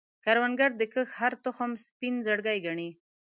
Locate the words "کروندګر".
0.23-0.71